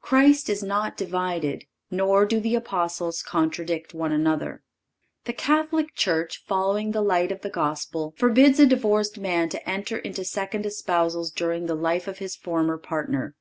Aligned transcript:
Christ 0.00 0.48
is 0.48 0.62
not 0.62 0.96
divided, 0.96 1.64
nor 1.90 2.24
do 2.24 2.38
the 2.38 2.54
Apostles 2.54 3.20
contradict 3.20 3.92
one 3.92 4.12
another. 4.12 4.62
The 5.24 5.32
Catholic 5.32 5.96
Church, 5.96 6.44
following 6.46 6.92
the 6.92 7.02
light 7.02 7.32
of 7.32 7.40
the 7.40 7.50
Gospel, 7.50 8.14
forbids 8.16 8.60
a 8.60 8.66
divorced 8.66 9.18
man 9.18 9.48
to 9.48 9.68
enter 9.68 9.96
into 9.98 10.24
second 10.24 10.66
espousals 10.66 11.32
during 11.32 11.66
the 11.66 11.74
life 11.74 12.06
of 12.06 12.18
his 12.18 12.36
former 12.36 12.78
partner. 12.78 13.34